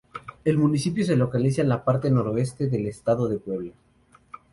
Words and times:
El 0.45 0.57
municipio 0.57 1.05
se 1.05 1.15
localiza 1.15 1.61
en 1.61 1.69
la 1.69 1.83
parte 1.83 2.09
noroeste 2.09 2.65
del 2.67 2.87
Estado 2.87 3.27
de 3.29 3.37
Puebla. 3.37 3.73